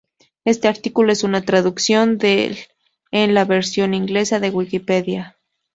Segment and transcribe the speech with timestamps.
[0.45, 2.57] Este artículo es una traducción del
[3.11, 5.37] en la versión inglesa de Wikipedia.